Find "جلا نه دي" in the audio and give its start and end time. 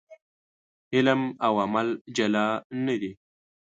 2.15-3.11